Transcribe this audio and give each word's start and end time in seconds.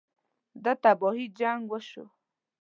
ده 0.63 0.71
تباهۍ 0.83 1.25
جـنګ 1.37 1.61
وشو. 1.71 2.05